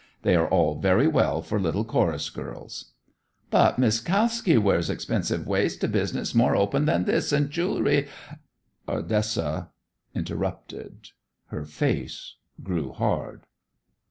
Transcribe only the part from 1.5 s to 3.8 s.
little chorus girls." "But